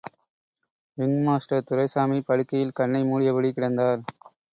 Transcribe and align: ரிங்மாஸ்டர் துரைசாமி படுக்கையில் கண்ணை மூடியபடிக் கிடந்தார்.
ரிங்மாஸ்டர் 0.97 1.67
துரைசாமி 1.67 2.17
படுக்கையில் 2.21 2.71
கண்ணை 2.71 3.01
மூடியபடிக் 3.03 3.55
கிடந்தார். 3.55 4.01